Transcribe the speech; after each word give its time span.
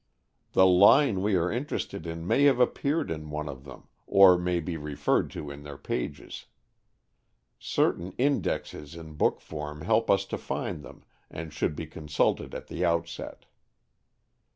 The 0.53 0.65
line 0.65 1.21
we 1.21 1.35
are 1.35 1.51
interested 1.51 2.07
in 2.07 2.25
may 2.27 2.45
have 2.45 2.59
appeared 2.59 3.11
in 3.11 3.29
one 3.29 3.47
of 3.47 3.65
them, 3.65 3.87
or 4.07 4.35
may 4.35 4.59
be 4.59 4.75
referred 4.75 5.29
to 5.29 5.51
in 5.51 5.61
their 5.61 5.77
pages. 5.77 6.47
Certain 7.59 8.11
indexes 8.17 8.95
in 8.95 9.13
book 9.13 9.39
form 9.39 9.81
help 9.81 10.09
us 10.09 10.25
to 10.25 10.39
find 10.39 10.81
them, 10.81 11.03
and 11.29 11.53
should 11.53 11.75
be 11.75 11.85
consulted 11.85 12.55
at 12.55 12.65
the 12.65 12.83
outset. 12.83 13.45